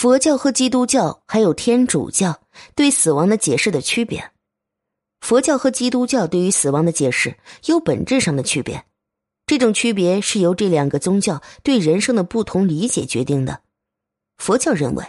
[0.00, 2.40] 佛教和基督教还有天主教
[2.74, 4.30] 对死亡的解释的区别。
[5.20, 8.86] 佛教和基督教对于死亡的解释有本质上的区别，
[9.44, 13.60] 这种区别是由这两个宗教对人生的不同理解决定的。
[14.38, 15.04] 佛教认为，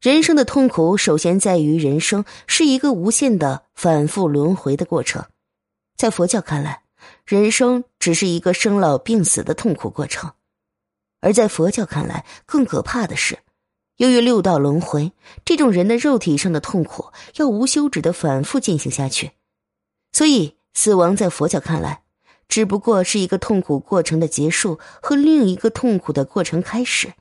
[0.00, 5.24] 人生的痛苦首先在于人生是一个无限的反复轮回的过程。
[5.96, 6.82] 在佛教看来，
[7.24, 10.30] 人生只是一个生老病死的痛苦过程；
[11.20, 13.38] 而在佛教看来，更可怕的是。
[13.96, 15.12] 由于六道轮回，
[15.44, 19.32] 这种人的肉体上的痛苦要无休止的反复进行下去，
[20.12, 22.02] 所以死亡在佛教看来，
[22.46, 27.14] 只不过是一个痛苦过程的结束和另一个痛苦的过程开始。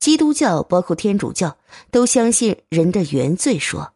[0.00, 1.56] 基督教包括天主教
[1.90, 3.92] 都相信人的原罪说，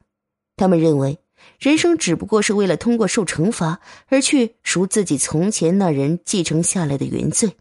[0.57, 1.19] 他们认为
[1.59, 7.57] 人生只不过是为了通过受惩罚而去赎自己从前那人继承下来的原罪，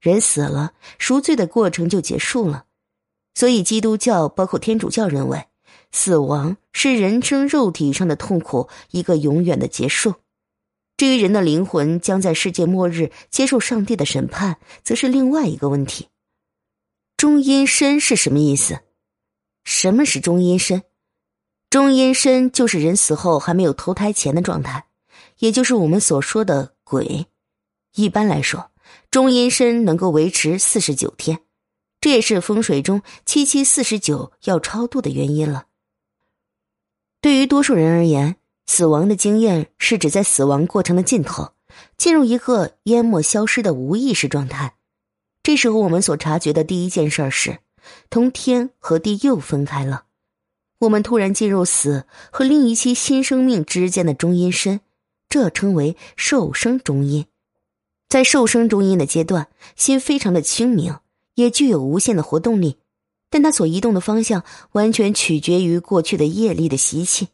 [0.00, 2.66] 人死了，赎罪的过程就结束了。
[3.34, 5.46] 所以，基督教包括天主教认为，
[5.90, 10.14] 死亡是人生肉体上的痛苦一个永远的结束。
[10.96, 16.08] 至于人的灵魂将在世界末日接受上帝的审判，则是另外一个问题。
[17.16, 18.80] 中阴身是什么意思？
[19.64, 20.82] 什么是中阴身？
[21.70, 24.84] 中阴身就是人死后还没有投胎前的状态，
[25.38, 27.26] 也就是我们所说的鬼。
[27.94, 28.70] 一般来说，
[29.10, 31.40] 中阴身能够维持四十九天。
[32.02, 35.66] 这也是风水中七七四十九要超度的原因了。
[37.20, 38.34] 对于多数人而言，
[38.66, 41.52] 死亡的经验是指在死亡过程的尽头，
[41.96, 44.74] 进入一个淹没消失的无意识状态。
[45.44, 47.60] 这时候，我们所察觉的第一件事是，
[48.10, 50.06] 同天和地又分开了。
[50.80, 54.80] 我们突然进入死和另一期新生命之间的中阴身，
[55.28, 57.26] 这称为受生中阴。
[58.08, 60.96] 在受生中阴的阶段，心非常的清明。
[61.34, 62.78] 也具有无限的活动力，
[63.30, 67.28] 但它所移动的方向完全取决于过去的业力的习气。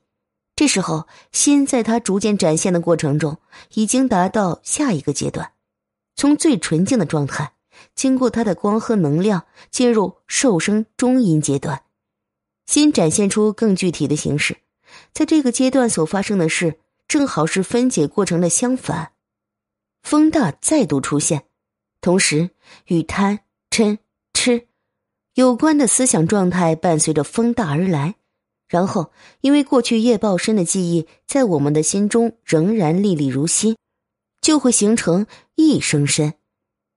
[0.55, 3.39] 这时候，心在它逐渐展现的过程中，
[3.75, 5.53] 已经达到下一个阶段，
[6.17, 7.53] 从最纯净的状态，
[7.95, 11.83] 经过它的光和能量，进入受生中阴阶段，
[12.67, 14.59] 心展现出更具体的形式。
[15.13, 19.13] 在这个阶段所发生的事，正好是分解过程的相反，
[20.03, 21.45] 风大再度出现，
[22.01, 22.51] 同时
[22.87, 23.41] 与贪。
[23.79, 23.99] 嗔
[24.35, 24.67] 痴
[25.35, 28.17] 有关的思想状态伴随着风大而来，
[28.67, 33.77] 然后因为过去业报身的记忆在我们的心中仍然历历如新，
[34.41, 36.35] 就会形成一生身，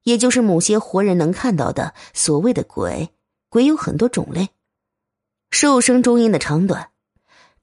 [0.01, 3.11] 也就是某些活人能看到的所谓的鬼。
[3.47, 4.49] 鬼有很多种类，
[5.51, 6.89] 受生中阴的长短，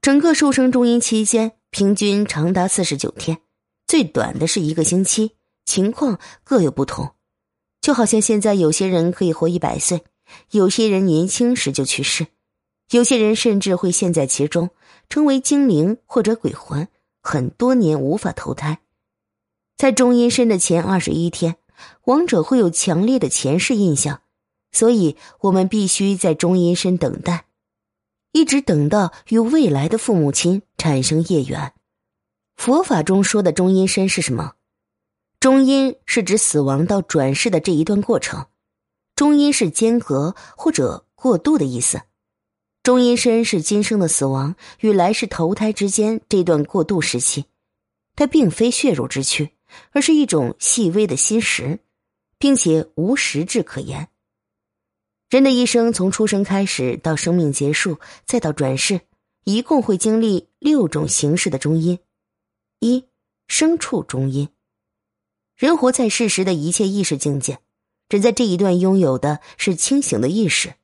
[0.01, 3.41] 整个受生中阴期间平均长达四十九天，
[3.85, 5.31] 最短的是一个星期，
[5.65, 7.11] 情况各有不同。
[7.81, 10.03] 就好像现在有些人可以活一百岁，
[10.51, 12.27] 有些人年轻时就去世，
[12.91, 14.69] 有些人甚至会陷在其中，
[15.09, 16.87] 成为精灵或者鬼魂，
[17.21, 18.79] 很多年无法投胎。
[19.77, 21.55] 在中阴身的前二十一天，
[22.03, 24.21] 亡者会有强烈的前世印象，
[24.73, 27.45] 所以我们必须在中阴身等待，
[28.33, 31.73] 一直等到与未来的父母亲产生业缘。
[32.57, 34.55] 佛法中说的中阴身是什么？
[35.39, 38.47] 中阴是指死亡到转世的这一段过程，
[39.15, 42.01] 中阴是间隔或者过渡的意思。
[42.83, 47.45] 中阴身是今生的死亡与来世投胎之间这段过渡时期，
[48.17, 49.51] 它并非血肉之躯，
[49.91, 51.79] 而是一种细微的心识，
[52.37, 54.09] 并且无实质可言。
[55.29, 58.99] 人的一生从出生开始到生命结束，再到转世，
[59.45, 61.97] 一共会经历六种形式的中阴：
[62.81, 63.05] 一、
[63.47, 64.49] 生处中阴。
[65.59, 67.59] 人活在世时的一切意识境界，
[68.07, 70.75] 只在这一段拥有的是清醒的意识。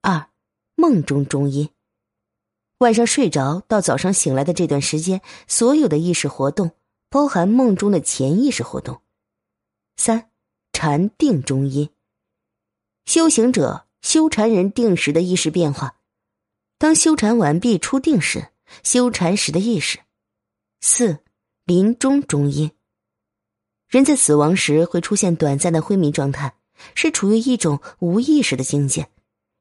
[0.00, 0.28] 二，
[0.74, 1.70] 梦中中阴。
[2.78, 6.72] 晚上睡着到早上醒来的这段时间，所有的意识活动
[7.10, 9.02] 包含梦中的潜意识活动。
[9.94, 10.30] 三，
[10.72, 11.88] 禅定中阴。
[13.06, 16.00] 修行者修禅人定时的意识变化，
[16.76, 18.48] 当修禅完毕出定时，
[18.82, 20.00] 修禅时的意识。
[20.80, 21.20] 四，
[21.64, 22.72] 临终中阴。
[23.92, 26.54] 人在死亡时会出现短暂的昏迷状态，
[26.94, 29.10] 是处于一种无意识的境界，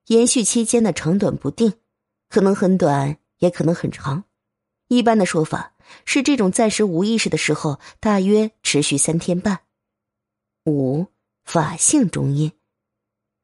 [0.08, 1.74] 延续期间的长短不定，
[2.30, 4.24] 可能很短，也可能很长。
[4.88, 5.74] 一般的说法
[6.06, 9.64] 是，这种暂时无意识的时候，大约持续三天半。
[10.66, 11.08] 五
[11.44, 12.54] 法性中阴，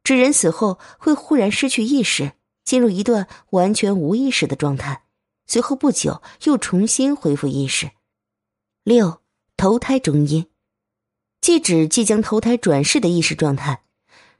[0.05, 2.31] 指人死后会忽然失去意识，
[2.63, 5.03] 进入一段完全无意识的状态，
[5.47, 7.91] 随后不久又重新恢复意识。
[8.85, 9.19] 六
[9.57, 10.47] 投胎中阴。
[11.41, 13.83] 即指即将投胎转世的意识状态，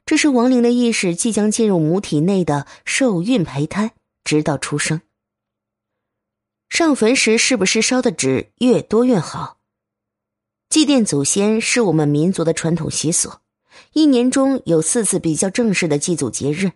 [0.05, 5.01] 这是亡灵的意识即将进入母体内的受孕胚胎，直到出生。
[6.69, 9.57] 上坟时是不是烧的纸越多越好？
[10.69, 13.31] 祭奠祖先是我们民族的传统习俗，
[13.94, 16.71] 一年中有四次比较正式的祭祖节日：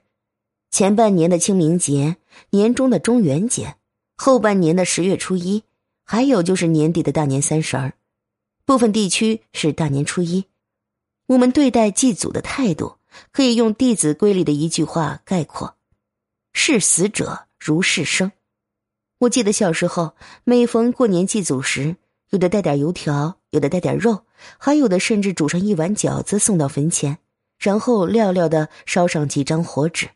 [0.71, 2.15] 前半年的清明节，
[2.51, 3.75] 年中的中元节，
[4.15, 5.63] 后半年的十月初一，
[6.05, 7.93] 还有就是年底的大年三十儿。
[8.71, 10.45] 部分地区是大年初一。
[11.27, 12.95] 我们对待祭祖的态度。
[13.33, 15.75] 可以用《弟子规》里的一句话概括
[16.53, 18.31] ：“视死者如视生。”
[19.19, 20.13] 我记得小时候，
[20.45, 21.97] 每逢过年祭祖时，
[22.29, 24.23] 有的带点油条，有的带点肉，
[24.57, 27.17] 还有的甚至煮上一碗饺子送到坟前，
[27.59, 30.11] 然后料料的烧上几张火纸。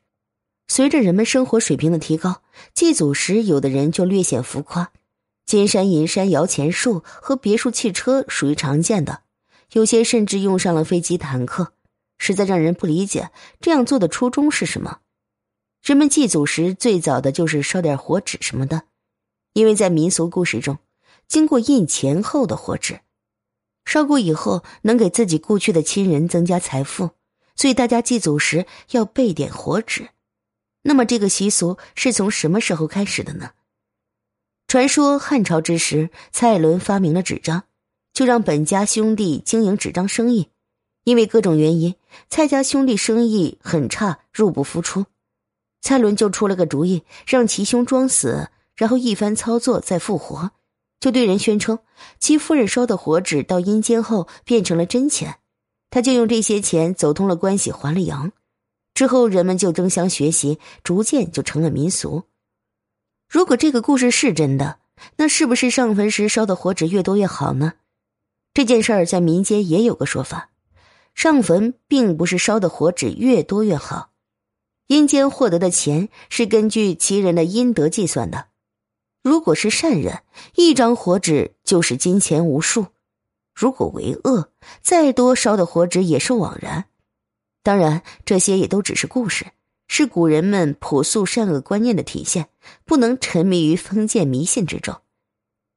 [0.69, 2.41] 随着人们生活水平的提高，
[2.73, 4.93] 祭祖时有的人就略显浮夸，
[5.45, 9.21] 金山银山摇钱树和别墅汽车属于常见的，
[9.73, 11.73] 有些甚至用上了飞机坦克。
[12.17, 14.99] 实在让人不理解，这样做的初衷是什么？
[15.83, 18.83] 人们祭祖时最早的就是烧点火纸什么的，
[19.53, 20.79] 因为在民俗故事中，
[21.27, 23.01] 经过印前后的火纸，
[23.85, 27.11] 烧过以后能给自己故去的亲人增加财富，
[27.55, 30.09] 所以大家祭祖时要备点火纸。
[30.83, 33.51] 那么这个习俗是从什么时候开始的呢？
[34.67, 37.63] 传说汉朝之时，蔡伦发明了纸张，
[38.13, 40.49] 就让本家兄弟经营纸张生意。
[41.03, 41.93] 因为各种原因，
[42.29, 45.05] 蔡家兄弟生意很差，入不敷出。
[45.81, 50.49] 蔡伦就出了个主意，让其兄装死，然后一番操作再复活，
[50.99, 51.77] 就对人宣称
[52.19, 55.37] 其夫人烧的火纸到阴间后变成了真钱，
[55.91, 58.31] 他就用这些钱走通了关系还了阳。
[58.95, 62.23] 之后人们就争相学习，逐渐就成了民俗。
[63.35, 64.79] 如果这个故事是真的，
[65.17, 67.73] 那是不是上坟时烧的火纸越多越好呢？
[68.53, 70.51] 这件事儿在民间也有个说法。
[71.13, 74.11] 上坟并不是烧的火纸越多越好，
[74.87, 78.45] 阴间获得的钱是根据其人的阴德计算的。
[79.21, 80.21] 如果是善人，
[80.55, 82.85] 一张火纸就是金钱无数；
[83.53, 84.49] 如果为恶，
[84.81, 86.85] 再多烧的火纸也是枉然。
[87.63, 89.47] 当然，这些也都只是故事，
[89.87, 92.47] 是古人们朴素善恶观念的体现，
[92.85, 94.95] 不能沉迷于封建迷信之中。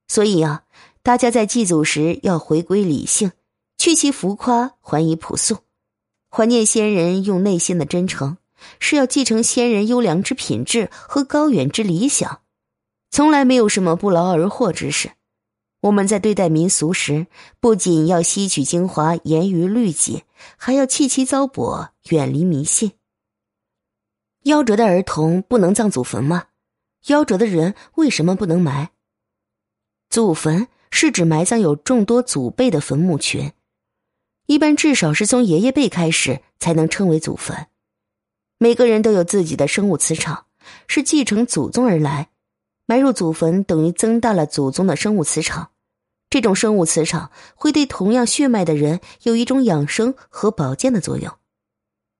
[0.08, 0.64] 所以啊，
[1.02, 3.32] 大家在祭祖时要回归理性。
[3.80, 5.58] 去其浮夸，还以朴素。
[6.28, 8.36] 怀念先人，用内心的真诚，
[8.80, 12.40] 是要继承先人优良之品质和高远之理想，
[13.08, 15.12] 从来没有什么不劳而获之事。
[15.82, 17.28] 我们在对待民俗时，
[17.60, 20.24] 不仅要吸取精华，严于律己，
[20.56, 22.90] 还要弃其糟粕，远离迷信。
[24.48, 26.46] 夭折的儿童不能葬祖坟吗？
[27.04, 28.92] 夭折的人为什么不能埋？
[30.08, 33.52] 祖坟是指埋葬有众多祖辈的坟墓群。
[34.46, 37.66] 一般至少是从爷爷辈开始才能称为祖坟。
[38.56, 40.46] 每个人都有自己的生物磁场，
[40.86, 42.30] 是继承祖宗而来。
[42.86, 45.72] 埋入祖坟等于增大了祖宗的生物磁场，
[46.30, 51.30] 这种生物磁场会对同样血脉的人有一种养生和保健的作用。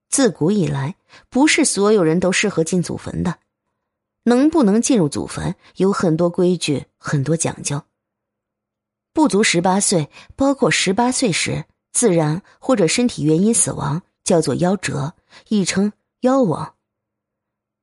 [0.09, 0.97] 自古以来，
[1.29, 3.39] 不是所有人都适合进祖坟的。
[4.25, 7.83] 能不能进入祖坟，有很多规矩，很多讲究。
[9.13, 11.65] 不足十八岁，包括十八岁时。
[11.91, 15.15] 自然或者身体原因死亡叫做夭折，
[15.49, 16.75] 亦称夭亡。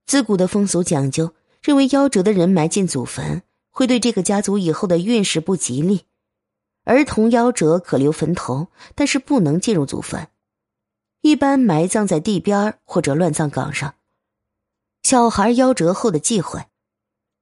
[0.05, 3.41] 自古的风俗讲究，认为夭折的人埋进祖坟
[3.71, 6.05] 会对这个家族以后的运势不吉利。
[6.85, 10.29] 儿童夭折可留坟头，但是不能进入祖坟，
[11.25, 13.95] 一般埋葬在地边或者乱葬岗上。
[15.01, 16.63] 小孩夭折后的忌讳，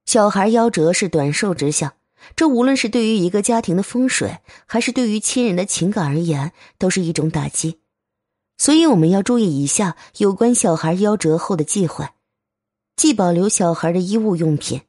[0.06, 1.92] 小孩夭折是短寿之象。
[2.34, 7.78] 这无论是对于一个家庭的风水，还是对于亲人的情感而言，都是一种打击。
[8.56, 12.08] 所以我们要注意以下有关小孩夭折后的忌讳：
[12.96, 14.80] 既保留小孩的衣物用品，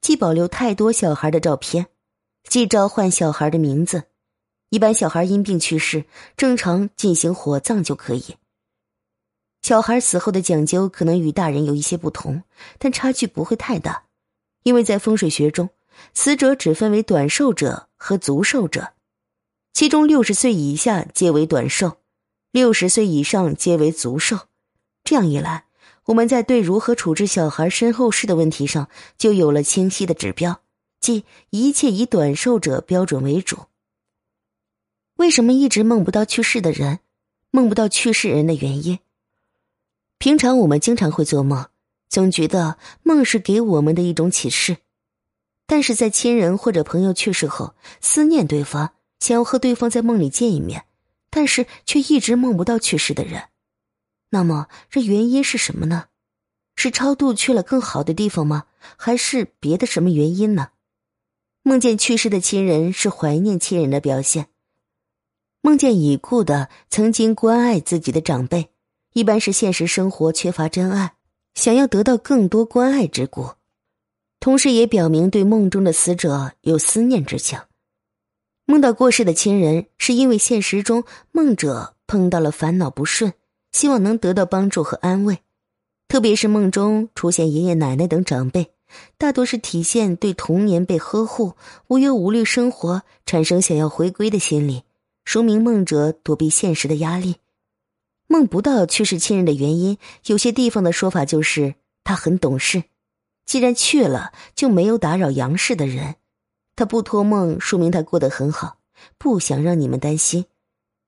[0.00, 1.86] 既保留太多小孩的照片，
[2.48, 4.08] 既召唤小孩的名字。
[4.70, 6.04] 一般小孩因病去世，
[6.36, 8.36] 正常进行火葬就可以。
[9.62, 12.42] 小孩死后的讲究可能与大人有一些不同，
[12.78, 14.04] 但差距不会太大，
[14.62, 15.70] 因为在风水学中。
[16.14, 18.94] 死者只分为短寿者和足寿者，
[19.74, 21.98] 其中六十岁以下皆为短寿，
[22.52, 24.48] 六十岁以上皆为足寿。
[25.04, 25.66] 这样一来，
[26.06, 28.88] 我们在对如何处置小孩身后事的问题上
[29.18, 30.62] 就有了清晰的指标，
[31.00, 33.66] 即一切以短寿者标准为主。
[35.16, 37.00] 为什么一直梦不到去世的人，
[37.50, 38.98] 梦不到去世人的原因？
[40.20, 41.70] 平常我们经常会做梦，
[42.10, 44.76] 总觉得梦是给我们的一种启示。
[45.66, 50.84] 但是在亲人或者朋友去世后，思念对方，想要和对方在梦里见一面，
[51.30, 53.44] 但是却一直梦不到去世的人，
[54.28, 56.08] 那么这原因是什么呢？
[56.76, 58.66] 是超度去了更好的地方吗？
[58.98, 60.72] 还是别的什么原因呢？
[61.62, 64.48] 梦见去世的亲人是怀念亲人的表现。
[65.62, 68.68] 梦见已故的曾经关爱自己的长辈，
[69.12, 71.14] 一般是现实生活缺乏真爱，
[71.54, 73.50] 想要得到更多关爱之故。
[74.38, 77.58] 同时也表明对梦中的死者有思念之情。
[78.66, 83.32] 梦到过世的亲人，是因为现实中梦者碰到了烦恼不顺，
[83.72, 85.40] 希望能得到帮助和安慰。
[86.06, 88.72] 特别是梦中出现爷爷奶奶等长辈，
[89.18, 91.54] 大多是体现对童年被呵护、
[91.88, 94.84] 无忧无虑生活产生想要回归的心理，
[95.24, 97.36] 说明梦者躲避现实的压力。
[98.32, 102.84] 梦不到去世亲人的原因，有些地方的说法就是他很懂事。
[103.44, 106.14] 既然去了，就没有打扰杨氏的人。
[106.76, 108.78] 他不托梦，说明他过得很好，
[109.18, 110.44] 不想让你们担心。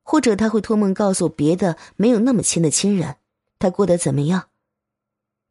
[0.03, 3.15] 或者他会托梦告诉别的没有那么亲的亲人，
[3.61, 4.49] 他过得怎么样？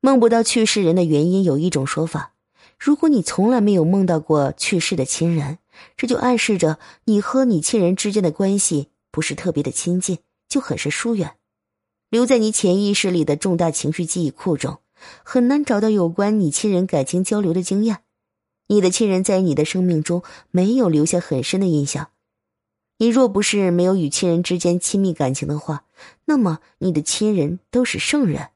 [0.02, 2.34] 梦不到去世人的原因，有一种说法：
[2.78, 5.60] 如果你从来没有梦到过去世的亲人，
[5.96, 11.38] 这就暗示着你和你亲人之间的关系不是特别的亲近，就很是疏远，
[12.12, 14.78] 留在你潜意识里的重大情绪记忆库中。
[15.24, 18.04] 很难找到有关你亲人感情交流的经验，
[18.68, 22.12] 你的亲人在你的生命中没有留下很深的印象。
[22.98, 25.86] 你若不是没有与亲人之间亲密感情的话，
[26.26, 28.50] 那么你的亲人都是圣人。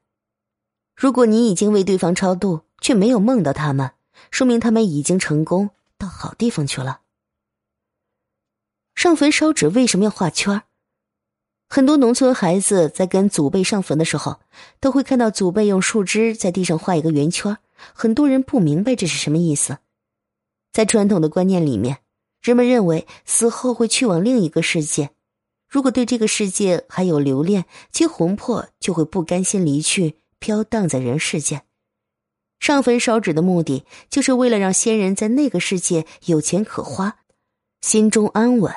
[0.94, 3.90] 如果你已经为对方超度，却没有梦到他们，
[4.30, 7.00] 说明他们已经成功到好地方去了。
[8.94, 10.62] 上坟烧纸为什么要画圈儿？
[11.68, 14.40] 很多农村孩子在跟祖辈上坟的时候，
[14.80, 17.56] 都会看到祖辈用树枝在地上画一个圆圈。
[17.92, 19.78] 很多人不明白这是什么意思。
[20.72, 21.98] 在传统的观念里面，
[22.40, 25.10] 人们认为死后会去往另一个世界，
[25.68, 31.62] 如果对这个世界还有留恋，其魂魄就会不甘心离去，飘荡在人世间。
[32.60, 37.18] 上坟烧纸的目的，就是为了让先人在那个世界有钱可花，
[37.82, 38.72] 心中安稳。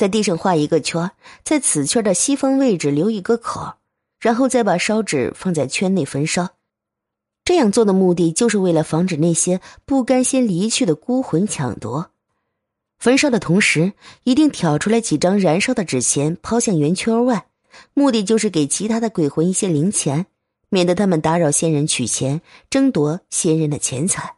[0.00, 1.10] 在地上画一个圈，
[1.44, 3.74] 在此圈的西方位置留一个口，
[4.18, 6.54] 然后再把烧纸放在圈内焚烧。
[7.44, 12.12] 这样做的目的就是为了防止那些不甘心离去的孤魂抢夺。
[12.98, 13.92] 焚烧的同时，
[14.24, 17.48] 一定挑出来几张燃烧的纸钱抛向圆圈外，
[17.92, 20.24] 目的就是给其他的鬼魂一些零钱，
[20.70, 22.40] 免得他们打扰先人取钱，
[22.70, 24.36] 争夺先人的钱财。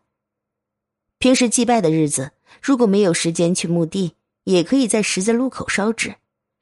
[1.20, 4.14] 平时祭拜的日子，如果没有时间去墓地。
[4.44, 6.16] 也可以在十字路口烧纸，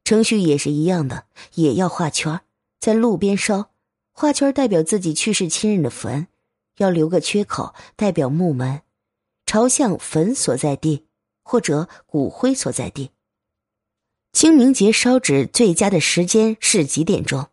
[0.04, 2.40] 程序也是一样的，也要画圈，
[2.78, 3.70] 在路边烧，
[4.12, 6.26] 画圈代表自己去世亲人的坟，
[6.76, 8.82] 要留个缺口，代表墓门，
[9.46, 11.06] 朝向坟所在地
[11.42, 13.10] 或者骨灰所在地。
[14.32, 17.48] 清明节烧纸最佳的时间是几点钟？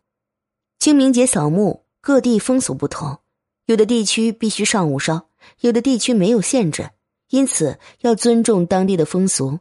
[0.78, 3.18] 清明节扫墓各地风俗不同，
[3.66, 5.28] 有的地区必须上午烧，
[5.60, 6.90] 有的地区没有限制，
[7.30, 9.58] 因此要尊重当地的风俗。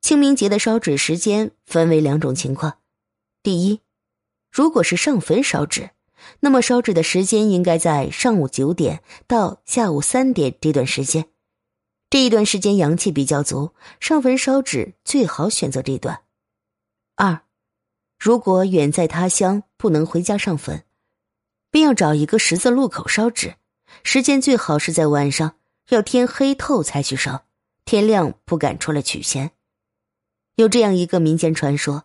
[0.00, 2.78] 清明节的烧纸时间分为两种情况：
[3.42, 3.80] 第一，
[4.50, 5.90] 如果是上坟烧纸，
[6.40, 11.28] 那么烧纸的时间应该在上午九点到下午三点这段时间，
[12.10, 16.22] 这一段时间阳气比较足，上坟烧纸最好选择这段。
[17.16, 17.42] 二，
[18.18, 20.84] 如果远在他乡不能回家上坟，
[21.70, 23.56] 便要找一个十字路口烧纸，
[24.04, 25.56] 时间最好是在晚上，
[25.90, 27.44] 要天黑透才去烧，
[27.84, 29.50] 天亮不敢出来取钱。
[30.58, 32.02] 有这样一个民间传说：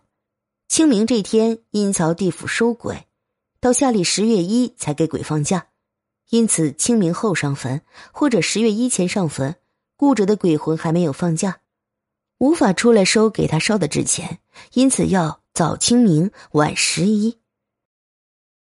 [0.68, 3.08] 清明这天，阴曹地府收鬼，
[3.58, 5.66] 到下历十月一才给鬼放假，
[6.30, 7.82] 因此清明后上坟
[8.12, 9.56] 或者十月一前上坟，
[9.96, 11.62] 故者的鬼魂还没有放假，
[12.38, 14.38] 无法出来收给他烧的纸钱，
[14.74, 17.38] 因此要早清明晚十一。